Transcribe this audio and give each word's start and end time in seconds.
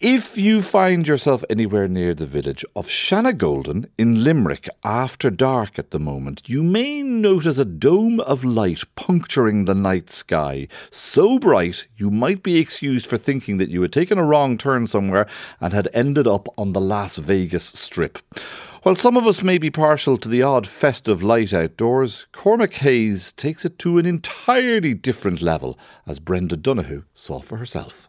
If 0.00 0.38
you 0.38 0.62
find 0.62 1.08
yourself 1.08 1.42
anywhere 1.50 1.88
near 1.88 2.14
the 2.14 2.24
village 2.24 2.64
of 2.76 2.86
Shanagolden 2.86 3.86
in 3.98 4.22
Limerick 4.22 4.68
after 4.84 5.28
dark 5.28 5.76
at 5.76 5.90
the 5.90 5.98
moment, 5.98 6.48
you 6.48 6.62
may 6.62 7.02
notice 7.02 7.58
a 7.58 7.64
dome 7.64 8.20
of 8.20 8.44
light 8.44 8.84
puncturing 8.94 9.64
the 9.64 9.74
night 9.74 10.08
sky. 10.08 10.68
So 10.92 11.40
bright, 11.40 11.88
you 11.96 12.12
might 12.12 12.44
be 12.44 12.58
excused 12.58 13.08
for 13.08 13.16
thinking 13.16 13.56
that 13.56 13.70
you 13.70 13.82
had 13.82 13.92
taken 13.92 14.18
a 14.18 14.24
wrong 14.24 14.56
turn 14.56 14.86
somewhere 14.86 15.26
and 15.60 15.72
had 15.72 15.88
ended 15.92 16.28
up 16.28 16.46
on 16.56 16.74
the 16.74 16.80
Las 16.80 17.16
Vegas 17.16 17.64
Strip. 17.64 18.20
While 18.84 18.94
some 18.94 19.16
of 19.16 19.26
us 19.26 19.42
may 19.42 19.58
be 19.58 19.68
partial 19.68 20.16
to 20.18 20.28
the 20.28 20.42
odd 20.42 20.68
festive 20.68 21.24
light 21.24 21.52
outdoors, 21.52 22.28
Cormac 22.30 22.74
Hayes 22.74 23.32
takes 23.32 23.64
it 23.64 23.80
to 23.80 23.98
an 23.98 24.06
entirely 24.06 24.94
different 24.94 25.42
level, 25.42 25.76
as 26.06 26.20
Brenda 26.20 26.56
Donohue 26.56 27.02
saw 27.14 27.40
for 27.40 27.56
herself. 27.56 28.07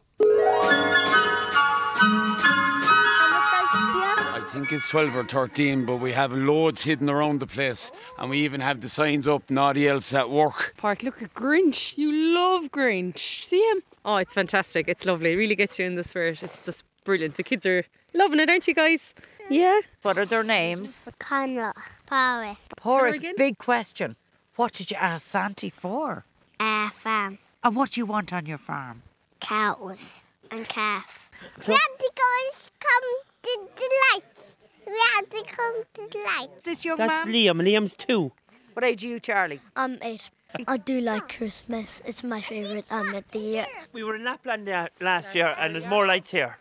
Think 4.59 4.71
it's 4.73 4.89
12 4.89 5.15
or 5.15 5.23
13, 5.23 5.85
but 5.85 5.97
we 5.97 6.11
have 6.13 6.31
loads 6.33 6.83
hidden 6.83 7.09
around 7.09 7.39
the 7.39 7.47
place. 7.47 7.91
And 8.17 8.29
we 8.29 8.39
even 8.39 8.61
have 8.61 8.81
the 8.81 8.89
signs 8.89 9.27
up, 9.27 9.49
naughty 9.49 9.87
elves 9.87 10.13
at 10.13 10.29
work. 10.29 10.73
Park, 10.77 11.03
look 11.03 11.21
at 11.21 11.33
Grinch. 11.33 11.97
You 11.97 12.11
love 12.11 12.71
Grinch. 12.71 13.43
See 13.43 13.61
him? 13.69 13.81
Oh, 14.05 14.15
it's 14.17 14.33
fantastic. 14.33 14.87
It's 14.87 15.05
lovely. 15.05 15.33
It 15.33 15.35
really 15.37 15.55
gets 15.55 15.79
you 15.79 15.85
in 15.85 15.95
the 15.95 16.03
spirit. 16.03 16.41
It's 16.43 16.65
just 16.65 16.83
brilliant. 17.05 17.35
The 17.37 17.43
kids 17.43 17.65
are 17.65 17.83
loving 18.13 18.39
it, 18.39 18.49
aren't 18.49 18.67
you 18.67 18.73
guys? 18.73 19.13
Yeah. 19.49 19.79
What 20.03 20.17
are 20.17 20.25
their 20.25 20.43
names? 20.43 21.09
Connor, 21.19 21.73
Power, 22.05 22.57
Porrick, 22.77 23.35
big 23.37 23.57
question. 23.57 24.15
What 24.55 24.73
did 24.73 24.91
you 24.91 24.97
ask 24.97 25.25
Santi 25.27 25.69
for? 25.69 26.25
uh, 26.59 26.89
farm, 26.89 27.39
And 27.63 27.75
what 27.75 27.91
do 27.91 28.01
you 28.01 28.05
want 28.05 28.33
on 28.33 28.45
your 28.45 28.57
farm? 28.57 29.03
cows, 29.39 30.21
and 30.51 30.67
calf. 30.67 31.31
We 31.65 31.73
have 31.73 31.97
to 31.97 32.11
go 32.13 32.23
and 32.43 32.71
come 32.79 33.23
to 33.43 33.69
the 33.77 33.89
lights. 34.13 34.57
We 34.85 35.43
have 35.79 35.93
to 35.93 36.01
come 36.01 36.09
to 36.09 36.17
the 36.17 36.23
lights. 36.23 36.57
Is 36.57 36.63
this 36.63 36.85
your 36.85 36.97
That's 36.97 37.25
man? 37.25 37.33
Liam. 37.33 37.61
Liam's 37.61 37.95
two. 37.95 38.31
What 38.73 38.83
age 38.83 39.03
are 39.03 39.07
you, 39.07 39.19
Charlie? 39.19 39.59
I'm 39.75 39.97
eight. 40.01 40.29
I 40.67 40.77
do 40.77 40.99
like 40.99 41.37
Christmas. 41.37 42.01
It's 42.05 42.23
my 42.23 42.41
favourite 42.41 42.87
time 42.89 43.13
of 43.13 43.23
the 43.31 43.39
year. 43.39 43.67
We 43.93 44.03
were 44.03 44.15
in 44.15 44.23
Lapland 44.23 44.67
uh, 44.67 44.87
last 44.99 45.35
year, 45.35 45.55
and 45.59 45.75
there's 45.75 45.85
more 45.85 46.07
lights 46.07 46.31
here. 46.31 46.57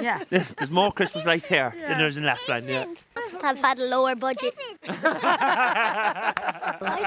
Yeah. 0.00 0.22
There's, 0.30 0.48
there's 0.54 0.70
more 0.70 0.90
Christmas 0.92 1.26
lights 1.26 1.48
here 1.48 1.74
than 1.86 1.98
there's 1.98 2.16
in 2.16 2.24
Lapland. 2.24 2.66
Yeah. 2.68 2.84
Must 3.14 3.42
have 3.42 3.58
had 3.58 3.78
a 3.78 3.86
lower 3.86 4.14
budget. 4.14 4.54
I 4.88 6.32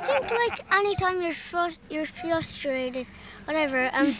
think 0.03 0.29
like 0.31 0.73
anytime 0.73 1.21
you're 1.21 1.31
frus- 1.31 1.77
you're 1.89 2.05
frustrated, 2.05 3.07
whatever, 3.45 3.89
um, 3.93 4.15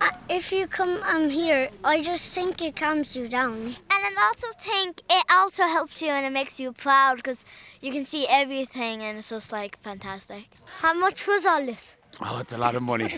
uh, 0.00 0.08
if 0.30 0.52
you 0.52 0.66
come 0.66 1.02
um 1.02 1.28
here, 1.28 1.68
I 1.84 2.02
just 2.02 2.34
think 2.34 2.62
it 2.62 2.76
calms 2.76 3.14
you 3.16 3.28
down. 3.28 3.76
And 4.06 4.16
I 4.16 4.26
also 4.26 4.46
think 4.56 5.02
it 5.10 5.24
also 5.28 5.64
helps 5.64 6.00
you 6.00 6.10
and 6.10 6.24
it 6.24 6.30
makes 6.30 6.60
you 6.60 6.70
proud 6.70 7.16
because 7.16 7.44
you 7.80 7.90
can 7.90 8.04
see 8.04 8.24
everything 8.30 9.02
and 9.02 9.18
it's 9.18 9.30
just 9.30 9.50
like 9.50 9.80
fantastic. 9.82 10.48
How 10.64 10.94
much 10.94 11.26
was 11.26 11.44
all 11.44 11.66
this? 11.66 11.96
Oh, 12.20 12.38
it's 12.40 12.52
a 12.52 12.58
lot 12.58 12.76
of 12.76 12.84
money. 12.84 13.12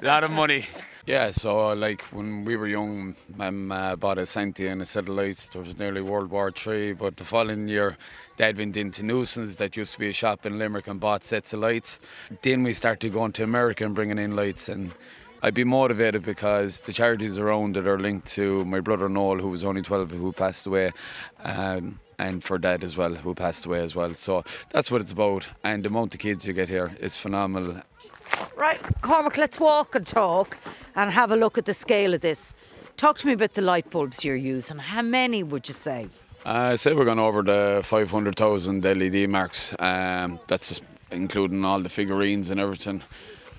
a 0.00 0.04
lot 0.04 0.22
of 0.22 0.30
money. 0.30 0.66
Yeah, 1.04 1.32
so 1.32 1.70
uh, 1.70 1.74
like 1.74 2.02
when 2.12 2.44
we 2.44 2.54
were 2.54 2.68
young, 2.68 3.16
Mum 3.36 3.72
uh, 3.72 3.96
bought 3.96 4.18
a 4.18 4.24
Santi 4.24 4.68
and 4.68 4.80
a 4.80 4.86
set 4.86 5.02
of 5.02 5.08
lights. 5.10 5.48
There 5.48 5.60
was 5.60 5.78
nearly 5.80 6.00
World 6.00 6.30
War 6.30 6.52
Three, 6.52 6.92
but 6.92 7.16
the 7.16 7.24
following 7.24 7.66
year, 7.66 7.98
Dad 8.36 8.56
went 8.56 8.76
into 8.76 9.02
Newson's, 9.02 9.56
that 9.56 9.76
used 9.76 9.94
to 9.94 9.98
be 9.98 10.08
a 10.08 10.12
shop 10.12 10.46
in 10.46 10.58
Limerick, 10.58 10.86
and 10.86 11.00
bought 11.00 11.24
sets 11.24 11.52
of 11.52 11.60
lights. 11.60 11.98
Then 12.40 12.62
we 12.62 12.72
started 12.72 13.12
going 13.12 13.32
to 13.32 13.42
America 13.42 13.84
and 13.84 13.94
bringing 13.94 14.18
in 14.18 14.36
lights, 14.36 14.68
and 14.68 14.94
I'd 15.44 15.52
be 15.52 15.64
motivated 15.64 16.22
because 16.22 16.80
the 16.80 16.92
charities 16.94 17.36
around 17.36 17.76
that 17.76 17.86
are 17.86 17.98
linked 17.98 18.26
to 18.28 18.64
my 18.64 18.80
brother 18.80 19.10
Noel, 19.10 19.36
who 19.36 19.50
was 19.50 19.62
only 19.62 19.82
12, 19.82 20.12
who 20.12 20.32
passed 20.32 20.66
away. 20.66 20.90
Um, 21.40 22.00
and 22.18 22.42
for 22.42 22.56
Dad 22.56 22.82
as 22.82 22.96
well, 22.96 23.14
who 23.14 23.34
passed 23.34 23.66
away 23.66 23.80
as 23.80 23.94
well. 23.94 24.14
So 24.14 24.42
that's 24.70 24.90
what 24.90 25.02
it's 25.02 25.12
about. 25.12 25.46
And 25.62 25.82
the 25.82 25.90
amount 25.90 26.14
of 26.14 26.20
kids 26.20 26.46
you 26.46 26.54
get 26.54 26.70
here 26.70 26.96
is 26.98 27.18
phenomenal. 27.18 27.82
Right, 28.56 28.80
Cormac, 29.02 29.36
let's 29.36 29.60
walk 29.60 29.94
and 29.94 30.06
talk 30.06 30.56
and 30.96 31.10
have 31.10 31.30
a 31.30 31.36
look 31.36 31.58
at 31.58 31.66
the 31.66 31.74
scale 31.74 32.14
of 32.14 32.22
this. 32.22 32.54
Talk 32.96 33.18
to 33.18 33.26
me 33.26 33.34
about 33.34 33.52
the 33.52 33.60
light 33.60 33.90
bulbs 33.90 34.24
you're 34.24 34.36
using. 34.36 34.78
How 34.78 35.02
many 35.02 35.42
would 35.42 35.68
you 35.68 35.74
say? 35.74 36.08
Uh, 36.46 36.74
say 36.74 36.94
we're 36.94 37.04
going 37.04 37.18
over 37.18 37.42
the 37.42 37.82
500,000 37.84 38.82
LED 38.82 39.28
marks. 39.28 39.74
Um, 39.78 40.40
that's 40.48 40.80
including 41.10 41.66
all 41.66 41.80
the 41.80 41.90
figurines 41.90 42.50
and 42.50 42.58
everything. 42.58 43.02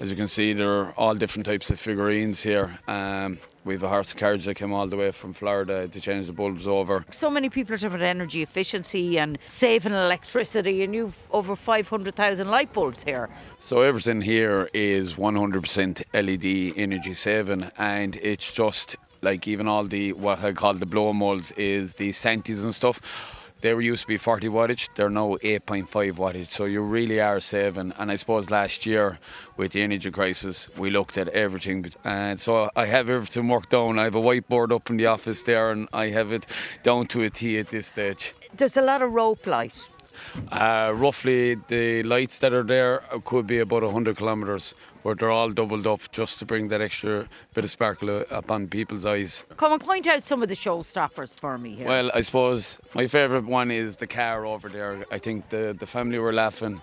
As 0.02 0.10
you 0.10 0.18
can 0.18 0.28
see, 0.28 0.52
there 0.52 0.70
are 0.70 0.94
all 0.98 1.16
different 1.16 1.46
types 1.46 1.70
of 1.70 1.80
figurines 1.80 2.44
here. 2.44 2.78
Um, 2.86 3.40
we 3.64 3.74
have 3.76 3.84
a 3.84 3.88
horse 3.88 4.12
carriage 4.12 4.44
that 4.44 4.56
came 4.56 4.74
all 4.74 4.88
the 4.88 4.98
way 4.98 5.12
from 5.12 5.32
Florida 5.32 5.88
to 5.88 6.02
change 6.02 6.28
the 6.28 6.34
bulbs 6.34 6.68
over. 6.68 7.06
So 7.12 7.30
many 7.30 7.50
people 7.50 7.76
are 7.76 7.78
talking 7.78 7.96
about 7.96 8.06
energy 8.06 8.42
efficiency 8.42 9.18
and 9.18 9.40
saving 9.48 9.94
electricity, 9.94 10.84
and 10.84 10.94
you've 10.94 11.18
over 11.32 11.56
500,000 11.56 12.50
light 12.50 12.74
bulbs 12.74 13.04
here. 13.04 13.30
So 13.60 13.84
everything 13.84 14.22
here 14.22 14.70
is 14.74 15.14
100% 15.14 16.04
LED 16.14 16.78
energy 16.78 17.14
saving, 17.14 17.72
and 17.78 18.18
it's 18.18 18.54
just 18.54 18.98
like 19.22 19.48
even 19.48 19.66
all 19.66 19.86
the 19.86 20.12
what 20.12 20.44
I 20.44 20.52
call 20.52 20.74
the 20.74 20.86
blow 20.86 21.14
molds 21.14 21.54
is 21.54 21.94
the 21.94 22.10
Santis 22.10 22.66
and 22.66 22.76
stuff. 22.76 23.00
They 23.66 23.74
were 23.74 23.82
used 23.82 24.04
to 24.04 24.08
be 24.08 24.18
40 24.18 24.48
wattage, 24.50 24.90
they're 24.94 25.10
now 25.10 25.38
8.5 25.38 26.18
wattage, 26.18 26.50
so 26.50 26.66
you 26.66 26.84
really 26.84 27.20
are 27.20 27.40
saving. 27.40 27.94
And 27.98 28.12
I 28.12 28.16
suppose 28.16 28.52
last 28.52 28.86
year 28.86 29.18
with 29.58 29.72
the 29.72 29.82
energy 29.82 30.12
crisis, 30.12 30.70
we 30.78 30.92
looked 30.92 31.18
at 31.18 31.30
everything. 31.30 31.92
And 32.04 32.40
so 32.40 32.70
I 32.76 32.86
have 32.86 33.10
everything 33.10 33.48
worked 33.48 33.72
down. 33.72 33.98
I 33.98 34.04
have 34.04 34.14
a 34.14 34.22
whiteboard 34.22 34.72
up 34.72 34.92
in 34.92 34.98
the 34.98 35.08
office 35.08 35.42
there, 35.42 35.72
and 35.72 35.88
I 35.94 36.10
have 36.10 36.32
it 36.32 36.46
down 36.84 37.08
to 37.08 37.24
a 37.24 37.32
T 37.32 37.58
at 37.58 37.70
this 37.70 37.88
stage. 37.88 38.36
There's 38.54 38.78
a 38.78 38.84
lot 38.84 39.02
of 39.02 39.12
rope 39.12 39.48
light. 39.48 39.90
Uh, 40.52 40.92
roughly, 40.96 41.56
the 41.68 42.04
lights 42.04 42.40
that 42.40 42.54
are 42.54 42.64
there 42.64 43.00
could 43.24 43.48
be 43.48 43.60
about 43.60 43.84
100 43.84 44.18
kilometres, 44.18 44.74
but 45.04 45.20
they're 45.20 45.32
all 45.32 45.52
doubled 45.52 45.88
up 45.88 46.02
just 46.12 46.40
to 46.40 46.46
bring 46.46 46.68
that 46.70 46.82
extra 46.82 47.28
bit 47.54 47.64
of 47.64 47.72
sparkle 47.72 48.26
up 48.32 48.50
on 48.52 48.68
people's 48.68 49.06
eyes. 49.06 49.46
Come 49.58 49.74
and 49.74 49.84
point 49.84 50.08
out 50.08 50.24
some 50.24 50.42
of 50.42 50.50
the 50.50 50.56
showstoppers 50.56 51.40
for 51.40 51.58
me 51.58 51.76
here. 51.76 51.88
Well, 51.88 52.12
I 52.14 52.22
suppose 52.22 52.80
my 52.94 53.08
favourite 53.08 53.46
one 53.46 53.72
is 53.72 53.98
the 53.98 54.08
car 54.08 54.46
over 54.46 54.70
there. 54.70 55.06
I 55.12 55.18
think 55.20 55.50
the, 55.50 55.76
the 55.78 55.86
family 55.86 56.20
were 56.20 56.34
laughing. 56.34 56.82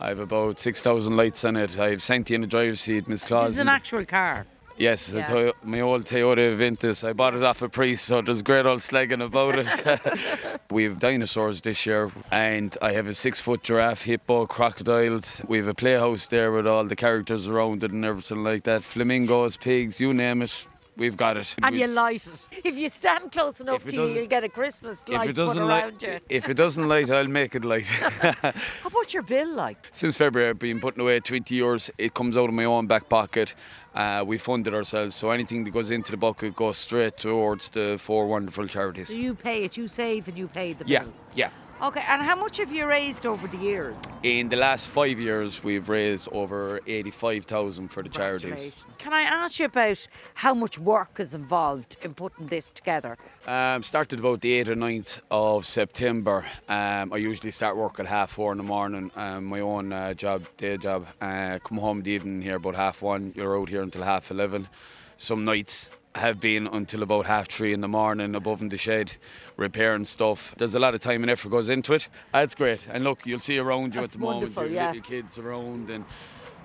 I 0.00 0.08
have 0.08 0.20
about 0.20 0.58
6,000 0.58 1.14
lights 1.16 1.44
on 1.44 1.56
it. 1.56 1.78
I 1.78 1.90
have 1.90 2.00
Santi 2.02 2.34
in 2.34 2.40
the 2.40 2.46
driver's 2.46 2.80
seat, 2.80 3.06
Miss 3.06 3.24
Claus. 3.24 3.48
this 3.48 3.54
is 3.56 3.58
an 3.60 3.68
actual 3.68 4.04
car. 4.06 4.46
Yes, 4.76 5.12
Yeah. 5.12 5.50
My 5.62 5.80
old 5.80 6.04
Toyota 6.04 6.56
Avensis. 6.56 7.06
I 7.06 7.12
bought 7.12 7.34
it 7.34 7.42
off 7.42 7.60
a 7.62 7.68
priest, 7.68 8.06
so 8.06 8.22
there's 8.22 8.42
great 8.42 8.64
old 8.66 8.80
slagging 8.80 9.22
about 9.22 9.58
it. 9.58 10.60
we 10.70 10.84
have 10.84 10.98
dinosaurs 10.98 11.60
this 11.60 11.84
year, 11.84 12.10
and 12.30 12.76
I 12.80 12.92
have 12.92 13.06
a 13.06 13.14
six 13.14 13.40
foot 13.40 13.62
giraffe, 13.62 14.04
hippo, 14.04 14.46
crocodiles. 14.46 15.42
We 15.46 15.58
have 15.58 15.68
a 15.68 15.74
playhouse 15.74 16.26
there 16.26 16.50
with 16.52 16.66
all 16.66 16.84
the 16.84 16.96
characters 16.96 17.46
around 17.46 17.84
it 17.84 17.90
and 17.92 18.04
everything 18.04 18.42
like 18.42 18.64
that 18.64 18.82
flamingos, 18.82 19.56
pigs, 19.56 20.00
you 20.00 20.14
name 20.14 20.42
it. 20.42 20.66
We've 20.96 21.16
got 21.16 21.36
it. 21.36 21.54
And 21.62 21.74
We- 21.74 21.80
you 21.82 21.86
light 21.86 22.26
it. 22.26 22.48
If 22.64 22.76
you 22.76 22.88
stand 22.90 23.32
close 23.32 23.60
enough 23.60 23.84
to 23.86 23.96
you, 23.96 24.06
you'll 24.08 24.26
get 24.26 24.44
a 24.44 24.48
Christmas 24.48 25.02
if 25.02 25.08
light 25.08 25.30
it 25.30 25.36
put 25.36 25.46
doesn't 25.46 25.62
around 25.62 25.68
light, 25.68 26.02
you. 26.02 26.20
if 26.28 26.48
it 26.48 26.54
doesn't 26.54 26.88
light, 26.88 27.10
I'll 27.10 27.26
make 27.28 27.54
it 27.54 27.64
light. 27.64 27.86
How 28.42 28.52
about 28.86 29.14
your 29.14 29.22
bill 29.22 29.48
like? 29.54 29.88
Since 29.92 30.16
February, 30.16 30.50
I've 30.50 30.58
been 30.58 30.80
putting 30.80 31.00
away 31.00 31.20
20 31.20 31.54
years. 31.54 31.90
It 31.96 32.12
comes 32.14 32.36
out 32.36 32.48
of 32.48 32.54
my 32.54 32.64
own 32.64 32.86
back 32.86 33.08
pocket. 33.08 33.54
Uh, 33.94 34.24
we 34.26 34.38
fund 34.38 34.66
it 34.66 34.74
ourselves, 34.74 35.16
so 35.16 35.30
anything 35.30 35.64
that 35.64 35.70
goes 35.70 35.90
into 35.90 36.10
the 36.12 36.16
bucket 36.16 36.54
goes 36.54 36.76
straight 36.78 37.16
towards 37.16 37.70
the 37.70 37.96
four 37.98 38.26
wonderful 38.26 38.66
charities. 38.68 39.08
So 39.08 39.14
you 39.14 39.34
pay 39.34 39.64
it, 39.64 39.76
you 39.76 39.88
save 39.88 40.28
and 40.28 40.36
you 40.38 40.48
pay 40.48 40.74
the 40.74 40.84
bill. 40.84 40.92
Yeah, 40.92 41.04
yeah. 41.34 41.50
Okay, 41.82 42.04
and 42.08 42.20
how 42.20 42.36
much 42.36 42.58
have 42.58 42.70
you 42.70 42.86
raised 42.86 43.24
over 43.24 43.46
the 43.46 43.56
years? 43.56 43.96
In 44.22 44.50
the 44.50 44.56
last 44.56 44.86
five 44.88 45.18
years, 45.18 45.64
we've 45.64 45.88
raised 45.88 46.28
over 46.30 46.78
85,000 46.86 47.88
for 47.88 48.02
the 48.02 48.10
charities. 48.10 48.84
Can 48.98 49.14
I 49.14 49.22
ask 49.22 49.58
you 49.58 49.64
about 49.64 50.06
how 50.34 50.52
much 50.52 50.78
work 50.78 51.18
is 51.18 51.34
involved 51.34 51.96
in 52.02 52.12
putting 52.12 52.48
this 52.48 52.70
together? 52.70 53.16
Um, 53.46 53.82
started 53.82 54.18
about 54.18 54.42
the 54.42 54.62
8th 54.62 54.68
or 54.68 54.74
9th 54.74 55.20
of 55.30 55.64
September. 55.64 56.44
Um, 56.68 57.14
I 57.14 57.16
usually 57.16 57.50
start 57.50 57.78
work 57.78 57.98
at 57.98 58.04
half 58.04 58.32
four 58.32 58.52
in 58.52 58.58
the 58.58 58.64
morning, 58.64 59.10
um, 59.16 59.46
my 59.46 59.60
own 59.60 59.90
uh, 59.90 60.12
job, 60.12 60.44
day 60.58 60.76
job. 60.76 61.06
Uh, 61.18 61.60
come 61.64 61.78
home 61.78 61.98
in 61.98 62.04
the 62.04 62.10
evening 62.10 62.42
here 62.42 62.56
about 62.56 62.74
half 62.76 63.00
one. 63.00 63.32
You're 63.34 63.58
out 63.58 63.70
here 63.70 63.82
until 63.82 64.02
half 64.02 64.30
11. 64.30 64.68
Some 65.16 65.46
nights 65.46 65.90
have 66.14 66.40
been 66.40 66.66
until 66.66 67.02
about 67.02 67.26
half 67.26 67.48
three 67.48 67.72
in 67.72 67.80
the 67.80 67.88
morning 67.88 68.34
above 68.34 68.60
in 68.62 68.68
the 68.68 68.76
shed, 68.76 69.12
repairing 69.56 70.04
stuff. 70.04 70.54
There's 70.58 70.74
a 70.74 70.80
lot 70.80 70.94
of 70.94 71.00
time 71.00 71.22
and 71.22 71.30
effort 71.30 71.50
goes 71.50 71.68
into 71.68 71.92
it. 71.94 72.08
That's 72.32 72.54
great. 72.54 72.86
And 72.90 73.04
look, 73.04 73.24
you'll 73.26 73.38
see 73.38 73.58
around 73.58 73.94
you 73.94 74.00
That's 74.00 74.14
at 74.14 74.18
the 74.20 74.24
moment, 74.24 74.42
wonderful, 74.56 74.64
your 74.64 74.74
yeah. 74.74 74.86
little 74.88 75.02
kids 75.02 75.38
around 75.38 75.88
and 75.90 76.04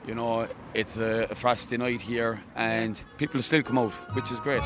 you 0.07 0.13
know, 0.15 0.47
it's 0.73 0.97
a, 0.97 1.27
a 1.31 1.35
frosty 1.35 1.77
night 1.77 2.01
here 2.01 2.39
and 2.55 3.01
people 3.17 3.41
still 3.41 3.63
come 3.63 3.77
out, 3.77 3.91
which 4.15 4.31
is 4.31 4.39
great. 4.39 4.63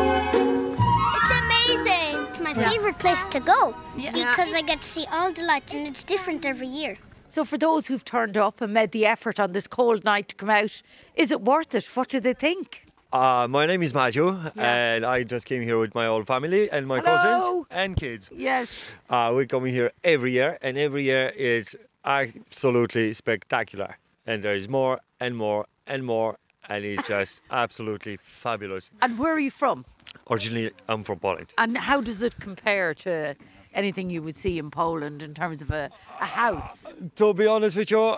It's 0.00 1.30
amazing. 1.42 2.26
It's 2.28 2.40
my 2.40 2.54
favourite 2.54 2.98
place 2.98 3.24
to 3.26 3.40
go 3.40 3.74
Yeah. 3.96 4.12
because 4.12 4.54
I 4.54 4.62
get 4.62 4.80
to 4.82 4.86
see 4.86 5.06
all 5.10 5.32
the 5.32 5.42
lights 5.42 5.74
and 5.74 5.86
it's 5.86 6.04
different 6.04 6.46
every 6.46 6.68
year. 6.68 6.96
So, 7.30 7.44
for 7.44 7.58
those 7.58 7.86
who've 7.88 8.04
turned 8.04 8.38
up 8.38 8.62
and 8.62 8.72
made 8.72 8.92
the 8.92 9.04
effort 9.04 9.38
on 9.38 9.52
this 9.52 9.66
cold 9.66 10.02
night 10.02 10.28
to 10.28 10.34
come 10.34 10.48
out, 10.48 10.80
is 11.14 11.30
it 11.30 11.42
worth 11.42 11.74
it? 11.74 11.84
What 11.94 12.08
do 12.08 12.20
they 12.20 12.32
think? 12.32 12.86
Uh, 13.12 13.46
my 13.50 13.66
name 13.66 13.82
is 13.82 13.92
Matthew, 13.92 14.34
and 14.56 15.04
I 15.04 15.24
just 15.24 15.44
came 15.44 15.60
here 15.60 15.78
with 15.78 15.94
my 15.94 16.06
whole 16.06 16.24
family 16.24 16.70
and 16.70 16.86
my 16.86 17.00
Hello. 17.00 17.16
cousins 17.16 17.66
and 17.70 17.96
kids. 17.96 18.30
Yes. 18.34 18.92
Uh, 19.10 19.34
we 19.36 19.46
come 19.46 19.66
here 19.66 19.92
every 20.04 20.32
year, 20.32 20.56
and 20.62 20.78
every 20.78 21.04
year 21.04 21.28
is 21.36 21.76
absolutely 22.06 23.12
spectacular. 23.12 23.98
And 24.26 24.42
there 24.42 24.54
is 24.54 24.66
more 24.66 24.98
and 25.20 25.36
more 25.36 25.66
and 25.86 26.04
more, 26.04 26.38
and 26.70 26.82
it's 26.82 27.06
just 27.16 27.42
absolutely 27.50 28.16
fabulous. 28.16 28.90
And 29.02 29.18
where 29.18 29.34
are 29.34 29.38
you 29.38 29.50
from? 29.50 29.84
Originally, 30.30 30.70
I'm 30.88 31.04
from 31.04 31.18
Poland. 31.18 31.52
And 31.58 31.76
how 31.76 32.00
does 32.00 32.22
it 32.22 32.40
compare 32.40 32.94
to 32.94 33.36
anything 33.78 34.10
you 34.10 34.22
would 34.22 34.36
see 34.36 34.58
in 34.58 34.70
Poland 34.70 35.22
in 35.22 35.32
terms 35.34 35.62
of 35.62 35.70
a, 35.70 35.90
a 36.20 36.26
house? 36.26 36.92
To 37.16 37.32
be 37.32 37.46
honest 37.46 37.76
with 37.76 37.90
you, 37.90 38.16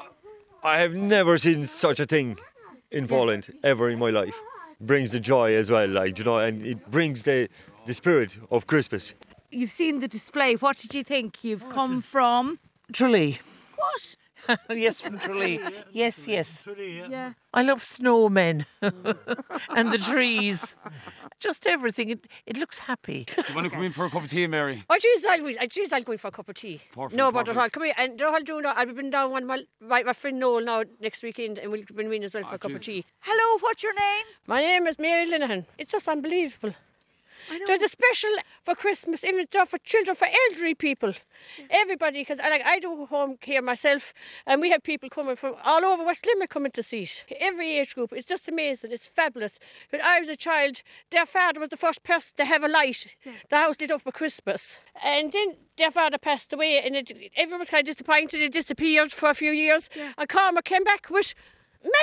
I 0.62 0.78
have 0.78 0.94
never 0.94 1.38
seen 1.38 1.66
such 1.66 2.00
a 2.00 2.06
thing 2.06 2.38
in 2.90 3.06
Poland 3.06 3.52
ever 3.62 3.90
in 3.90 3.98
my 3.98 4.10
life. 4.10 4.38
Brings 4.80 5.12
the 5.12 5.20
joy 5.20 5.54
as 5.54 5.70
well, 5.70 5.88
like 5.88 6.18
you 6.18 6.24
know, 6.24 6.38
and 6.38 6.64
it 6.64 6.90
brings 6.90 7.22
the 7.22 7.48
the 7.86 7.94
spirit 7.94 8.38
of 8.50 8.66
Christmas. 8.66 9.14
You've 9.50 9.70
seen 9.70 10.00
the 10.00 10.08
display. 10.08 10.54
What 10.54 10.76
did 10.78 10.94
you 10.94 11.04
think? 11.04 11.44
You've 11.44 11.68
come 11.68 12.02
from. 12.02 12.58
Tralee. 12.92 13.38
What? 13.76 14.16
yes, 14.70 15.00
from 15.00 15.18
Tralee. 15.18 15.60
Yes, 15.92 16.26
yes. 16.26 16.68
Yeah. 17.08 17.32
I 17.52 17.62
love 17.62 17.82
snowmen 17.82 18.64
and 18.82 19.92
the 19.92 19.98
trees. 19.98 20.76
Just 21.40 21.66
everything. 21.66 22.10
It, 22.10 22.26
it 22.46 22.56
looks 22.58 22.78
happy. 22.78 23.24
Do 23.24 23.42
you 23.48 23.54
want 23.54 23.64
to 23.64 23.70
come 23.70 23.82
in 23.82 23.92
for 23.92 24.04
a 24.04 24.10
cup 24.10 24.22
of 24.24 24.30
tea, 24.30 24.46
Mary? 24.46 24.84
Oh, 24.90 24.98
jeez, 25.04 25.24
I'll, 25.26 25.46
I 25.58 25.66
jeez, 25.66 25.92
I'll 25.92 26.02
go 26.02 26.12
in 26.12 26.18
for 26.18 26.28
a 26.28 26.30
cup 26.30 26.48
of 26.50 26.54
tea. 26.54 26.80
Perfect, 26.92 27.14
no, 27.16 27.32
but 27.32 27.48
at 27.48 27.56
all. 27.56 27.68
Come 27.70 27.84
here. 27.84 27.94
And 27.96 28.12
you 28.20 28.26
know 28.26 28.32
what 28.32 28.40
I'll 28.40 28.44
do 28.44 28.60
now? 28.60 28.74
I'll 28.76 28.86
be 28.86 28.92
bringing 28.92 29.10
down 29.10 29.30
one 29.30 29.42
of 29.44 29.48
my, 29.48 29.62
my, 29.80 30.02
my 30.02 30.12
friend 30.12 30.38
Noel 30.38 30.60
now 30.62 30.84
next 31.00 31.22
weekend, 31.22 31.58
and 31.58 31.72
we'll 31.72 31.82
bring 31.92 32.08
him 32.08 32.12
in 32.12 32.24
as 32.24 32.34
well 32.34 32.42
for 32.44 32.50
Ah, 32.50 32.54
a 32.56 32.58
cup 32.58 32.72
of 32.72 32.82
tea. 32.82 33.04
Hello, 33.20 33.58
what's 33.60 33.82
your 33.82 33.94
name? 33.94 34.24
My 34.46 34.60
name 34.60 34.86
is 34.86 34.98
Mary 34.98 35.26
Linehan. 35.26 35.64
It's 35.78 35.90
just 35.92 36.06
unbelievable. 36.08 36.74
There's 37.66 37.82
a 37.82 37.88
special 37.88 38.30
for 38.62 38.74
Christmas, 38.74 39.24
even 39.24 39.46
for 39.46 39.78
children, 39.78 40.14
for 40.14 40.28
elderly 40.50 40.74
people, 40.74 41.12
everybody. 41.70 42.20
Because 42.20 42.38
like 42.38 42.62
I 42.64 42.78
do 42.78 43.06
home 43.06 43.36
care 43.38 43.62
myself, 43.62 44.12
and 44.46 44.60
we 44.60 44.70
have 44.70 44.82
people 44.82 45.08
coming 45.08 45.36
from 45.36 45.54
all 45.64 45.84
over 45.84 46.04
West 46.04 46.26
Limerick 46.26 46.50
coming 46.50 46.72
to 46.72 46.82
see 46.82 47.02
it. 47.02 47.24
Every 47.40 47.78
age 47.78 47.94
group. 47.94 48.12
It's 48.12 48.28
just 48.28 48.48
amazing. 48.48 48.92
It's 48.92 49.08
fabulous. 49.08 49.58
When 49.90 50.00
I 50.02 50.20
was 50.20 50.28
a 50.28 50.36
child, 50.36 50.82
their 51.10 51.26
father 51.26 51.60
was 51.60 51.70
the 51.70 51.76
first 51.76 52.02
person 52.04 52.34
to 52.36 52.44
have 52.44 52.62
a 52.62 52.68
light. 52.68 53.16
Hmm. 53.24 53.30
The 53.48 53.56
house 53.56 53.80
lit 53.80 53.90
up 53.90 54.02
for 54.02 54.12
Christmas, 54.12 54.80
and 55.02 55.32
then 55.32 55.56
their 55.76 55.90
father 55.90 56.18
passed 56.18 56.52
away, 56.52 56.80
and 56.80 56.96
it, 56.96 57.12
everyone 57.36 57.60
was 57.60 57.70
kind 57.70 57.86
of 57.86 57.94
disappointed. 57.94 58.40
It 58.40 58.52
disappeared 58.52 59.12
for 59.12 59.30
a 59.30 59.34
few 59.34 59.50
years, 59.50 59.90
and 60.16 60.28
Cormac 60.28 60.64
came 60.64 60.84
back 60.84 61.08
with 61.10 61.34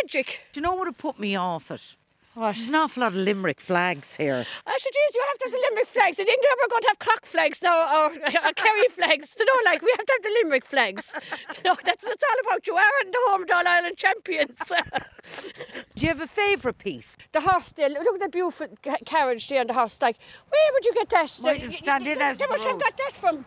magic. 0.01 0.41
Do 0.51 0.59
you 0.59 0.65
know 0.65 0.73
what 0.73 0.87
would 0.87 0.97
put 0.97 1.19
me 1.19 1.35
off 1.35 1.71
it? 1.71 1.95
Oh, 2.37 2.41
what? 2.41 2.55
There's 2.55 2.67
an 2.69 2.75
awful 2.75 3.01
lot 3.01 3.13
of 3.13 3.15
Limerick 3.15 3.59
flags 3.59 4.15
here. 4.15 4.45
Oh, 4.45 4.71
I 4.71 4.77
should 4.77 4.93
use 4.93 5.15
you 5.15 5.23
have 5.27 5.37
to 5.39 5.45
have 5.45 5.51
the 5.53 5.67
Limerick 5.69 5.87
flags. 5.87 6.19
And 6.19 6.27
then 6.27 6.35
you're 6.39 6.51
ever 6.51 6.69
going 6.69 6.81
to 6.83 6.87
have 6.89 6.99
Cork 6.99 7.25
flags 7.25 7.63
now 7.63 7.79
or, 7.79 8.13
or 8.13 8.53
Kerry 8.53 8.87
flags. 8.95 9.35
You 9.39 9.45
know, 9.45 9.53
like, 9.65 9.81
we 9.81 9.91
have 9.97 10.05
to 10.05 10.13
have 10.13 10.23
the 10.23 10.39
Limerick 10.43 10.65
flags. 10.65 11.15
You 11.57 11.71
know, 11.71 11.77
that's, 11.83 12.05
that's 12.05 12.23
all 12.23 12.51
about 12.51 12.67
you. 12.67 12.77
Aaron, 12.77 13.11
the 13.11 13.17
home 13.29 13.45
All 13.51 13.67
Ireland 13.67 13.97
champions. 13.97 14.59
Do 15.95 16.05
you 16.05 16.07
have 16.09 16.21
a 16.21 16.27
favourite 16.27 16.77
piece? 16.77 17.17
the 17.31 17.41
horse 17.41 17.71
there, 17.71 17.89
look 17.89 18.05
at 18.15 18.19
the 18.19 18.29
beautiful 18.29 18.67
carriage 19.05 19.47
there 19.49 19.61
on 19.61 19.67
the 19.67 19.73
horse. 19.73 19.99
Like, 19.99 20.17
where 20.49 20.71
would 20.73 20.85
you 20.85 20.93
get 20.93 21.09
that? 21.09 21.39
Might 21.41 21.61
have 21.61 21.75
stand 21.75 22.07
in 22.07 22.19
Where 22.19 22.35
would 22.35 22.63
you 22.63 22.69
have 22.69 22.79
got 22.79 22.97
that 22.97 23.13
from? 23.13 23.45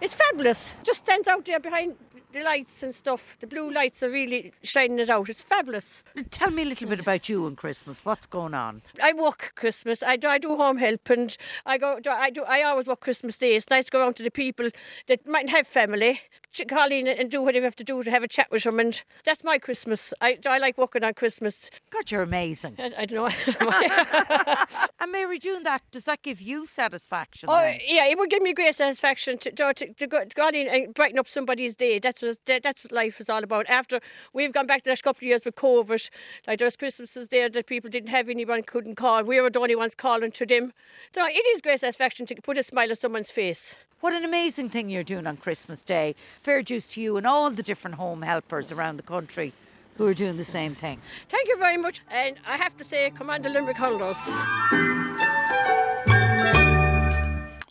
It's 0.00 0.14
fabulous. 0.16 0.74
Just 0.82 1.00
stands 1.00 1.28
out 1.28 1.44
there 1.44 1.60
behind 1.60 1.94
the 2.32 2.42
lights 2.42 2.82
and 2.82 2.94
stuff. 2.94 3.36
The 3.40 3.46
blue 3.46 3.70
lights 3.70 4.02
are 4.02 4.10
really 4.10 4.52
shining 4.62 4.98
it 4.98 5.10
out. 5.10 5.28
It's 5.28 5.42
fabulous. 5.42 6.02
Tell 6.30 6.50
me 6.50 6.62
a 6.62 6.66
little 6.66 6.88
bit 6.88 7.00
about 7.00 7.28
you 7.28 7.46
and 7.46 7.56
Christmas. 7.56 8.04
What's 8.04 8.26
going 8.26 8.54
on? 8.54 8.82
I 9.02 9.12
work 9.12 9.52
Christmas. 9.54 10.02
I 10.02 10.16
do, 10.16 10.28
I 10.28 10.38
do 10.38 10.56
home 10.56 10.78
help, 10.78 11.10
and 11.10 11.36
I 11.66 11.78
go. 11.78 11.98
I 12.08 12.30
do. 12.30 12.42
I 12.44 12.62
always 12.62 12.86
work 12.86 13.00
Christmas 13.00 13.38
Day. 13.38 13.54
It's 13.56 13.70
nice 13.70 13.86
to 13.86 13.90
go 13.90 14.00
around 14.00 14.16
to 14.16 14.22
the 14.22 14.30
people 14.30 14.70
that 15.06 15.26
mightn't 15.26 15.50
have 15.50 15.66
family. 15.66 16.20
Call 16.68 16.92
in 16.92 17.08
and 17.08 17.30
do 17.30 17.40
whatever 17.40 17.62
you 17.62 17.64
have 17.64 17.76
to 17.76 17.84
do 17.84 18.02
to 18.02 18.10
have 18.10 18.22
a 18.22 18.28
chat 18.28 18.48
with 18.50 18.64
them, 18.64 18.78
and 18.78 19.02
that's 19.24 19.42
my 19.42 19.56
Christmas. 19.56 20.12
I, 20.20 20.38
I 20.44 20.58
like 20.58 20.76
working 20.76 21.02
on 21.02 21.14
Christmas. 21.14 21.70
God, 21.90 22.10
you're 22.10 22.22
amazing. 22.22 22.76
I, 22.78 22.92
I 22.98 23.04
don't 23.06 23.16
know. 23.16 24.56
And 25.00 25.10
Mary, 25.10 25.38
doing 25.38 25.64
that, 25.64 25.82
does 25.90 26.04
that 26.04 26.22
give 26.22 26.40
you 26.40 26.64
satisfaction? 26.64 27.48
oh 27.50 27.56
then? 27.56 27.80
yeah, 27.88 28.06
it 28.06 28.16
would 28.16 28.30
give 28.30 28.40
me 28.40 28.52
great 28.52 28.76
satisfaction 28.76 29.36
to 29.38 29.50
to, 29.50 29.74
to, 29.74 29.92
to, 29.94 30.06
go, 30.06 30.24
to 30.24 30.34
go 30.34 30.48
in 30.48 30.68
and 30.68 30.94
brighten 30.94 31.18
up 31.18 31.26
somebody's 31.26 31.74
day. 31.74 31.98
That's 31.98 32.21
that's 32.46 32.84
what 32.84 32.92
life 32.92 33.20
is 33.20 33.28
all 33.28 33.42
about. 33.42 33.68
After 33.68 34.00
we've 34.32 34.52
gone 34.52 34.66
back 34.66 34.84
the 34.84 34.90
last 34.90 35.04
couple 35.04 35.18
of 35.18 35.22
years 35.24 35.44
with 35.44 35.56
COVID, 35.56 36.10
like 36.46 36.58
there 36.58 36.66
was 36.66 36.76
Christmases 36.76 37.28
there 37.28 37.48
that 37.48 37.66
people 37.66 37.90
didn't 37.90 38.10
have 38.10 38.28
anyone 38.28 38.62
couldn't 38.62 38.96
call. 38.96 39.22
We 39.22 39.40
were 39.40 39.50
the 39.50 39.60
only 39.60 39.76
ones 39.76 39.94
calling 39.94 40.32
to 40.32 40.46
them. 40.46 40.72
So 41.14 41.24
it 41.26 41.46
is 41.54 41.60
great 41.60 41.80
satisfaction 41.80 42.26
to 42.26 42.34
put 42.36 42.58
a 42.58 42.62
smile 42.62 42.90
on 42.90 42.96
someone's 42.96 43.30
face. 43.30 43.76
What 44.00 44.12
an 44.12 44.24
amazing 44.24 44.70
thing 44.70 44.90
you're 44.90 45.04
doing 45.04 45.26
on 45.26 45.36
Christmas 45.36 45.82
Day. 45.82 46.16
Fair 46.40 46.62
dues 46.62 46.88
to 46.88 47.00
you 47.00 47.16
and 47.16 47.26
all 47.26 47.50
the 47.50 47.62
different 47.62 47.96
home 47.96 48.22
helpers 48.22 48.72
around 48.72 48.96
the 48.96 49.04
country 49.04 49.52
who 49.96 50.06
are 50.06 50.14
doing 50.14 50.36
the 50.36 50.44
same 50.44 50.74
thing. 50.74 51.00
Thank 51.28 51.48
you 51.48 51.56
very 51.58 51.76
much. 51.76 52.00
And 52.10 52.36
I 52.46 52.56
have 52.56 52.76
to 52.78 52.84
say, 52.84 53.10
come 53.10 53.30
on, 53.30 53.42
the 53.42 53.50
Limerick 53.50 53.76
Hunters. 53.76 55.11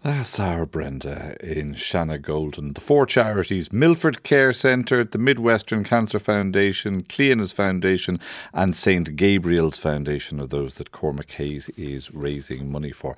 That's 0.03 0.39
our 0.39 0.65
Brenda 0.65 1.35
in 1.41 1.75
Shanagolden. 1.75 2.73
The 2.73 2.81
four 2.81 3.05
charities 3.05 3.71
Milford 3.71 4.23
Care 4.23 4.51
Centre, 4.51 5.03
the 5.03 5.19
Midwestern 5.19 5.83
Cancer 5.83 6.17
Foundation, 6.17 7.03
Cliona's 7.03 7.51
Foundation, 7.51 8.19
and 8.51 8.75
St. 8.75 9.15
Gabriel's 9.15 9.77
Foundation 9.77 10.39
are 10.41 10.47
those 10.47 10.73
that 10.75 10.91
Cormac 10.91 11.29
Hayes 11.33 11.69
is 11.77 12.11
raising 12.15 12.71
money 12.71 12.91
for. 12.91 13.13